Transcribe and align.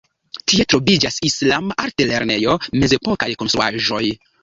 Tie 0.51 0.65
troviĝas 0.73 1.19
islama 1.29 1.79
altlernejo, 1.85 2.59
mezepokaj 2.83 3.33
konstruaĵoj. 3.45 4.05